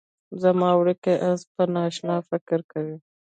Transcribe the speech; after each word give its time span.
زما 0.41 0.69
وړوکی 0.75 1.15
اس 1.29 1.41
به 1.53 1.63
نا 1.73 1.81
اشنا 1.89 2.15
فکر 2.29 2.59
کوي 2.71 2.97